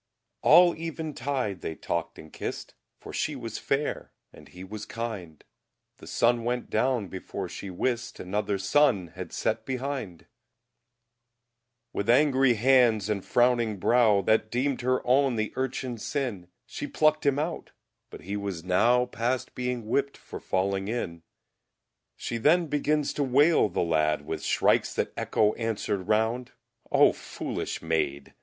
All 0.41 0.75
Even 0.77 1.13
Tide 1.13 1.61
they 1.61 1.75
Talkde 1.75 2.17
and 2.17 2.33
Kist, 2.33 2.73
For 2.97 3.13
She 3.13 3.35
was 3.35 3.59
Fayre 3.59 4.09
and 4.33 4.47
He 4.49 4.63
was 4.63 4.83
Kinde; 4.87 5.43
The 5.97 6.07
Sunne 6.07 6.43
went 6.43 6.71
down 6.71 7.07
before 7.07 7.47
She 7.47 7.69
wist 7.69 8.19
Another 8.19 8.57
Sonne 8.57 9.09
had 9.09 9.31
sett 9.31 9.63
behinde! 9.63 10.25
With 11.93 12.09
angrie 12.09 12.55
Hands 12.55 13.07
and 13.09 13.21
frownynge 13.21 13.79
Browe, 13.79 14.23
That 14.23 14.49
deemd 14.49 14.81
Her 14.81 15.05
owne 15.05 15.35
the 15.35 15.53
Urchine's 15.55 16.03
Sinne, 16.03 16.47
She 16.65 16.87
pluckt 16.87 17.23
Him 17.23 17.37
out, 17.37 17.69
but 18.09 18.21
he 18.21 18.35
was 18.35 18.63
nowe 18.63 19.05
Past 19.05 19.53
being 19.53 19.83
Whipt 19.83 20.17
for 20.17 20.39
fallynge 20.39 20.89
in. 20.89 21.21
She 22.17 22.37
then 22.39 22.65
beginnes 22.69 23.13
to 23.17 23.23
wayle 23.23 23.69
the 23.69 23.81
Ladde 23.83 24.23
With 24.25 24.41
Shrikes 24.41 24.95
that 24.95 25.13
Echo 25.15 25.53
answered 25.53 26.07
round 26.07 26.53
O 26.91 27.13
foolish 27.13 27.83
Mayd! 27.83 28.33